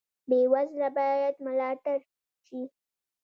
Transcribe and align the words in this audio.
بې 0.29 0.37
وزله 0.53 0.89
باید 0.97 1.35
ملاتړ 1.45 1.99
شي 2.45 2.61